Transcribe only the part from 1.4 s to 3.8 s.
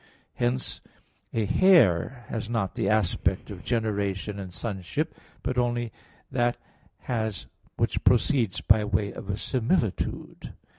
hair has not the aspect of